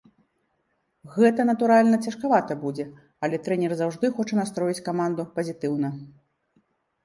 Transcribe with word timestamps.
Гэта, 1.17 1.45
натуральна, 1.49 1.99
цяжкавата 2.07 2.57
будзе, 2.65 2.85
але 3.27 3.43
трэнер 3.51 3.71
заўжды 3.85 4.13
хоча 4.19 4.33
настроіць 4.43 4.85
каманду 4.91 5.31
пазітыўна. 5.41 5.97